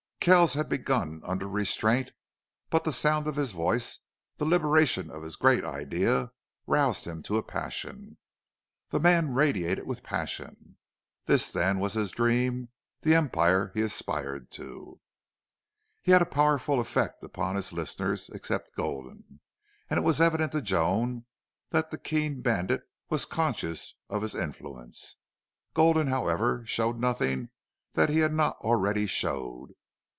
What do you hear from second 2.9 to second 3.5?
sound of